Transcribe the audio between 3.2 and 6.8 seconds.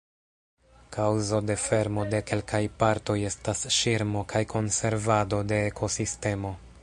estas ŝirmo kaj konservado de ekosistemo.